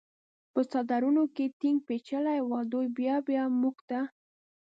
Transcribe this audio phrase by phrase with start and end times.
[0.53, 3.99] په څادرونو کې ټینګ پېچلي و، دوی بیا بیا موږ ته.